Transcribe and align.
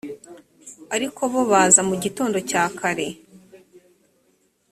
ariko 0.95 1.21
bo 1.31 1.41
baza 1.51 1.81
mu 1.89 1.95
gitondo 2.03 2.37
cya 2.49 2.63
kare 2.77 3.07